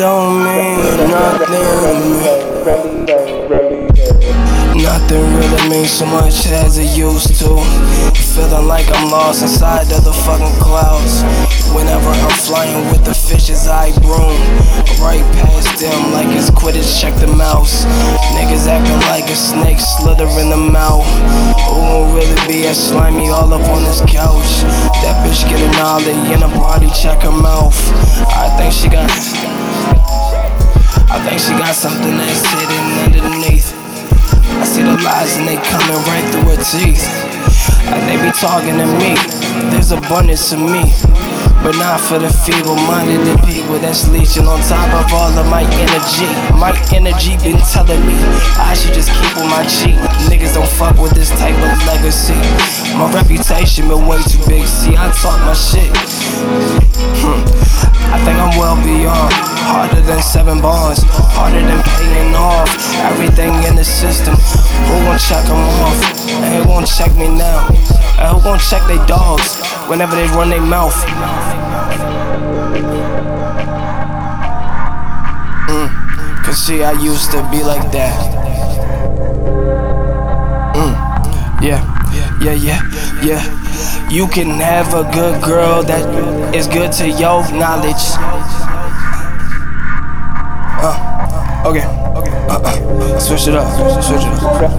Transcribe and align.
don't 0.00 0.42
mean 0.42 0.80
nothing. 1.12 2.24
Nothing 4.80 5.24
really 5.36 5.68
means 5.68 5.90
so 5.90 6.06
much 6.06 6.46
as 6.46 6.78
it 6.78 6.96
used 6.96 7.36
to. 7.40 7.60
Feeling 8.32 8.66
like 8.66 8.88
I'm 8.96 9.10
lost 9.10 9.42
inside 9.42 9.92
of 9.92 10.04
the 10.04 10.12
fucking 10.24 10.56
clouds. 10.56 11.20
Whenever 11.76 12.08
I'm 12.08 12.30
flying 12.48 12.88
with 12.88 13.04
the 13.04 13.12
fishes 13.12 13.68
I 13.68 13.92
groom, 14.00 14.40
right 15.04 15.20
past 15.36 15.78
them 15.78 16.12
like 16.16 16.32
it's 16.32 16.48
Quidditch, 16.48 16.98
check 16.98 17.14
the 17.20 17.26
mouse. 17.26 17.84
Niggas 18.32 18.66
acting 18.66 19.00
like 19.12 19.28
a 19.28 19.36
snake 19.36 19.78
slithering 19.78 20.48
the 20.48 20.56
mouth. 20.56 21.04
Who 21.68 21.76
won't 21.76 22.14
really 22.16 22.40
be 22.48 22.66
as 22.66 22.88
slimy 22.88 23.28
all 23.28 23.52
up 23.52 23.68
on 23.68 23.82
this 23.84 24.00
couch? 24.08 24.64
That 25.04 25.20
bitch 25.28 25.44
getting 25.44 25.76
ollie 25.76 26.32
in 26.32 26.42
a 26.42 26.48
body, 26.56 26.88
check 26.96 27.20
her 27.20 27.30
mouth. 27.30 27.76
I 28.32 28.48
think 28.56 28.72
she 28.72 28.88
got. 28.88 29.10
And 36.72 38.06
they 38.06 38.14
be 38.14 38.30
talking 38.38 38.78
to 38.78 38.86
me. 39.02 39.18
There's 39.74 39.90
abundance 39.90 40.52
of 40.52 40.60
me. 40.60 40.86
But 41.66 41.74
not 41.82 41.98
for 41.98 42.20
the 42.20 42.30
feeble 42.30 42.76
minded 42.86 43.26
and 43.26 43.42
people 43.42 43.80
that's 43.80 44.06
leeching 44.08 44.46
on 44.46 44.60
top 44.62 44.86
of 44.94 45.12
all 45.12 45.34
of 45.34 45.46
my 45.50 45.62
energy. 45.66 46.30
My 46.54 46.70
energy 46.94 47.34
been 47.42 47.58
telling 47.74 48.06
me 48.06 48.14
I 48.54 48.74
should 48.78 48.94
just 48.94 49.10
keep 49.10 49.36
on 49.38 49.50
my 49.50 49.66
G. 49.66 49.98
Niggas 50.30 50.54
don't 50.54 50.68
fuck 50.78 50.96
with 51.02 51.10
this 51.10 51.30
type 51.30 51.58
of 51.58 51.86
legacy. 51.90 52.38
My 52.94 53.10
reputation 53.12 53.88
been 53.88 54.06
way 54.06 54.22
too 54.22 54.38
big. 54.46 54.64
See, 54.68 54.94
I 54.96 55.10
talk 55.10 55.40
my 55.42 55.54
shit. 55.54 55.90
Hmm. 57.18 57.42
I 58.14 58.18
think 58.22 58.38
I'm 58.38 58.56
well 58.56 58.76
beyond. 58.78 59.59
Harder 59.66 60.00
than 60.02 60.22
seven 60.22 60.60
bonds. 60.60 61.02
Harder 61.36 61.60
than 61.60 61.82
paying 61.96 62.34
off 62.34 62.68
everything 63.10 63.52
in 63.64 63.76
the 63.76 63.84
system. 63.84 64.34
Who 64.88 64.94
gon' 65.04 65.18
check 65.18 65.44
them 65.46 65.60
off? 65.84 65.98
And 66.42 66.54
who 66.56 66.64
gon' 66.64 66.86
check 66.86 67.14
me 67.16 67.28
now? 67.28 67.68
And 68.18 68.36
who 68.36 68.42
gon' 68.42 68.58
check 68.58 68.82
they 68.88 68.98
dogs 69.06 69.60
whenever 69.88 70.16
they 70.16 70.26
run 70.28 70.50
their 70.50 70.60
mouth? 70.60 70.96
Mm. 75.68 75.88
Cause 76.44 76.58
see, 76.58 76.82
I 76.82 76.92
used 76.92 77.30
to 77.32 77.46
be 77.50 77.62
like 77.62 77.92
that. 77.92 78.16
Mm. 80.74 80.94
Yeah, 81.62 81.80
yeah, 82.40 82.54
yeah, 82.54 82.80
yeah. 83.22 84.08
You 84.10 84.26
can 84.26 84.58
have 84.58 84.94
a 84.94 85.04
good 85.12 85.42
girl 85.42 85.82
that 85.84 86.54
is 86.54 86.66
good 86.66 86.90
to 86.92 87.08
your 87.08 87.46
knowledge. 87.52 88.02
Uh, 91.62 91.68
okay. 91.68 92.39
Uh, 92.50 92.58
uh, 92.64 93.18
switch 93.20 93.46
it 93.46 93.54
up, 93.54 93.70
switch 94.02 94.26
it 94.26 94.42
up. 94.42 94.74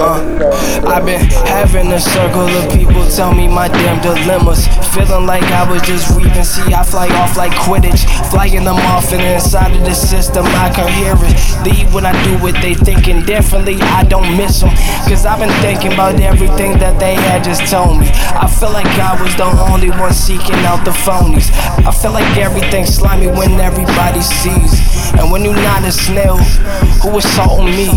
Uh, 0.00 0.90
I've 0.90 1.06
been 1.06 1.20
having 1.46 1.92
a 1.92 2.00
circle 2.00 2.50
of 2.50 2.72
people 2.72 3.06
tell 3.14 3.32
me 3.32 3.46
my 3.46 3.68
damn 3.68 4.02
dilemmas. 4.02 4.66
Feeling 4.92 5.26
like 5.26 5.44
I 5.44 5.70
was 5.70 5.80
just 5.82 6.10
reading. 6.18 6.42
See, 6.42 6.74
I 6.74 6.82
fly 6.82 7.06
off 7.22 7.36
like 7.36 7.52
Quidditch, 7.52 8.10
flying 8.28 8.64
them 8.64 8.74
off, 8.90 9.12
and 9.12 9.22
inside 9.22 9.76
of 9.76 9.84
the 9.84 9.94
system 9.94 10.44
I 10.46 10.72
can 10.74 10.90
hear 10.98 11.14
it. 11.14 11.38
Leave 11.62 11.94
when 11.94 12.04
I 12.04 12.12
do 12.24 12.42
what 12.42 12.60
they 12.60 12.74
thinking 12.74 13.22
differently. 13.24 13.76
I 13.80 14.02
don't 14.02 14.36
miss 14.36 14.60
them, 14.60 14.74
cause 15.06 15.26
I've 15.26 15.38
been 15.38 15.54
thinking 15.62 15.92
about 15.92 16.18
everything 16.18 16.72
that 16.78 16.98
they 16.98 17.14
had 17.14 17.44
just 17.44 17.70
told 17.70 18.00
me. 18.00 18.10
I 18.34 18.50
feel 18.50 18.72
like 18.72 18.90
I 18.98 19.14
was 19.22 19.36
the 19.36 19.46
only 19.70 19.90
one 19.90 20.12
seeking 20.12 20.58
out 20.66 20.84
the 20.84 20.90
phonies. 20.90 21.54
I 21.86 21.92
feel 21.92 22.10
like 22.12 22.36
everything's 22.36 22.96
slimy 22.96 23.28
when 23.28 23.60
everybody 23.60 24.22
sees. 24.22 24.97
And 25.16 25.30
when 25.30 25.44
you 25.44 25.52
not 25.52 25.84
a 25.84 25.92
snail, 25.92 26.36
who 27.02 27.20
salting 27.20 27.70
me? 27.72 27.88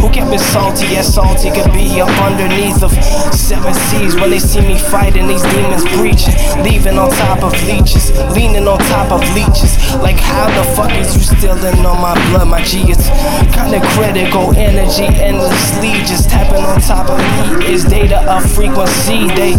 Who 0.00 0.08
kept 0.10 0.32
it 0.32 0.40
salty 0.40 0.86
Yes, 0.86 1.14
salty 1.14 1.50
could 1.50 1.72
be 1.72 2.00
up 2.00 2.08
underneath 2.22 2.82
of 2.82 2.92
seven 3.34 3.74
seas 3.74 4.14
when 4.14 4.30
they 4.30 4.38
see 4.38 4.60
me 4.60 4.78
fighting 4.78 5.26
these 5.26 5.42
demons 5.42 5.84
breaching, 5.96 6.34
leaving 6.62 6.96
on 6.96 7.10
top 7.10 7.42
of 7.42 7.52
leeches, 7.66 8.10
leaning 8.34 8.68
on 8.68 8.78
top 8.90 9.10
of 9.10 9.20
leeches. 9.34 9.76
Like 9.96 10.18
how 10.18 10.46
the 10.56 10.64
fuck 10.74 10.92
is 10.92 11.14
you 11.16 11.22
stealing 11.22 11.84
on 11.84 12.00
my 12.00 12.14
blood, 12.30 12.48
my 12.48 12.62
G? 12.62 12.84
It's 12.88 13.08
kinda 13.54 13.80
critical 13.94 14.54
energy, 14.56 15.06
endlessly 15.20 15.92
just 16.06 16.30
tapping 16.30 16.64
on 16.64 16.80
top 16.80 17.10
of 17.10 17.18
me 17.18 17.66
is 17.72 17.84
data 17.84 18.22
of 18.30 18.48
frequency. 18.52 19.26
They 19.34 19.52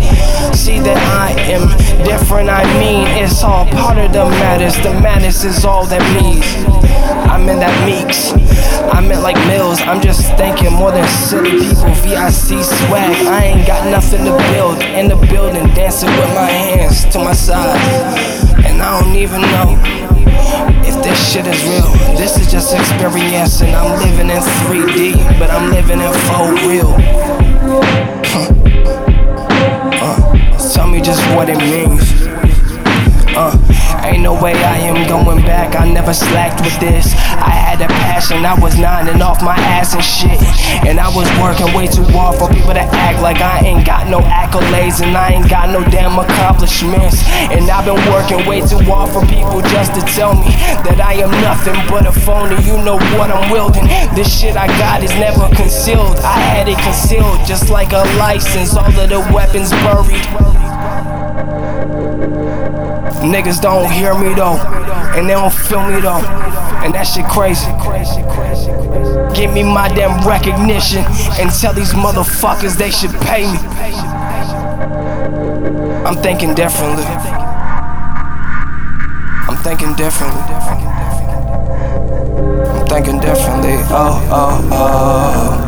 see 0.53 0.79
that 0.79 0.97
I 1.11 1.31
am 1.51 1.67
different. 2.03 2.49
I 2.49 2.63
mean, 2.79 3.07
it's 3.21 3.43
all 3.43 3.65
part 3.65 3.97
of 3.97 4.13
the 4.13 4.25
madness. 4.25 4.75
The 4.77 4.93
madness 4.93 5.43
is 5.43 5.65
all 5.65 5.85
that 5.85 6.03
means. 6.21 6.86
I'm 7.31 7.47
in 7.49 7.59
that 7.59 7.75
meeks. 7.85 8.33
I'm 8.93 9.07
like 9.27 9.37
mills. 9.47 9.81
I'm 9.81 10.01
just 10.01 10.21
thinking 10.37 10.73
more 10.73 10.91
than 10.91 11.07
silly 11.07 11.51
people. 11.51 11.91
VIC 12.03 12.63
swag. 12.63 13.27
I 13.27 13.43
ain't 13.51 13.67
got 13.67 13.89
nothing 13.89 14.23
to 14.25 14.31
build. 14.53 14.81
In 14.81 15.09
the 15.09 15.17
building, 15.27 15.67
dancing 15.73 16.09
with 16.09 16.31
my 16.33 16.47
hands 16.47 17.05
to 17.11 17.19
my 17.19 17.33
side. 17.33 17.75
And 18.65 18.81
I 18.81 19.01
don't 19.01 19.15
even 19.15 19.41
know 19.41 19.75
if 20.87 20.95
this 21.03 21.19
shit 21.31 21.45
is 21.47 21.61
real. 21.63 21.91
This 22.15 22.37
is 22.39 22.49
just 22.49 22.73
experience, 22.73 23.61
and 23.61 23.75
I'm 23.75 23.99
living 23.99 24.29
in 24.29 24.41
3D, 24.63 25.39
but 25.39 25.49
I'm 25.49 25.71
living 25.71 25.99
in 25.99 26.13
for 26.27 26.55
real. 26.67 26.93
Huh. 28.31 28.53
Uh, 29.99 30.73
tell 30.73 30.87
me 30.87 31.01
just 31.01 31.21
what 31.35 31.49
it 31.49 31.57
means. 31.57 32.01
Uh, 33.35 33.66
ain't 34.13 34.23
no 34.23 34.33
way 34.33 34.53
I 34.53 34.77
am 34.87 35.07
going 35.07 35.41
back. 35.43 35.75
I 35.75 35.89
never 35.91 36.13
slacked 36.13 36.61
with 36.61 36.79
this. 36.79 37.13
I 37.33 37.49
had 37.49 37.81
a 37.81 37.87
passion. 37.87 38.45
I 38.45 38.57
was 38.59 38.77
nodding 38.77 39.21
off 39.21 39.41
my 39.41 39.55
ass 39.55 39.93
and 39.93 40.03
shit. 40.03 40.39
And 40.85 40.99
I 40.99 41.09
was 41.09 41.27
working 41.41 41.73
way 41.75 41.87
too 41.87 42.05
hard 42.15 42.37
for 42.37 42.47
people 42.47 42.73
to 42.73 42.83
act 42.83 43.21
like 43.21 43.41
I 43.41 43.65
ain't 43.65 43.85
got 43.85 44.07
no 44.07 44.19
accolades 44.19 45.01
and 45.03 45.15
I 45.17 45.33
ain't 45.39 45.49
got 45.49 45.69
no 45.69 45.83
damn 45.89 46.17
accomplishments. 46.17 47.23
And 47.51 47.69
I've 47.69 47.85
been 47.85 47.99
working 48.11 48.45
way 48.47 48.61
too 48.61 48.79
hard 48.87 49.11
for 49.11 49.23
people 49.27 49.61
just 49.73 49.93
to 49.95 50.01
tell 50.13 50.35
me 50.35 50.51
that 50.87 51.01
I 51.03 51.19
am 51.19 51.31
nothing 51.41 51.77
but 51.89 52.07
a 52.07 52.13
phony. 52.13 52.55
You 52.63 52.77
know 52.83 52.97
what 53.17 53.31
I'm 53.31 53.51
wielding. 53.51 53.87
This 54.15 54.29
shit 54.29 54.55
I 54.55 54.67
got 54.79 55.03
is 55.03 55.11
never 55.17 55.49
concealed. 55.55 56.17
I 56.23 56.37
had 56.53 56.67
it 56.69 56.79
concealed 56.79 57.43
just 57.47 57.69
like 57.69 57.91
a 57.91 58.03
license. 58.21 58.75
All 58.75 58.87
of 58.87 59.09
the 59.09 59.19
weapons 59.33 59.71
buried. 59.83 60.25
Niggas 63.21 63.61
don't 63.61 63.91
hear 63.91 64.13
me 64.13 64.33
though, 64.33 64.57
and 65.15 65.27
they 65.27 65.33
don't 65.33 65.53
feel 65.53 65.81
me 65.81 65.99
though, 65.99 66.21
and 66.83 66.93
that 66.93 67.03
shit 67.03 67.25
crazy. 67.25 67.67
Give 69.35 69.51
me 69.53 69.63
my 69.63 69.87
damn 69.89 70.25
recognition 70.27 71.03
and 71.39 71.51
tell 71.51 71.73
these 71.73 71.93
motherfuckers 71.93 72.77
they 72.77 72.91
should 72.91 73.11
pay 73.21 73.51
me. 73.51 73.57
I'm 76.05 76.15
thinking 76.17 76.55
differently. 76.55 77.03
I'm 79.47 79.57
thinking 79.63 79.93
differently. 79.95 80.41
I'm 82.69 82.87
thinking 82.87 83.19
differently. 83.19 83.75
Oh, 83.89 84.27
oh, 84.31 84.69
oh. 84.71 85.66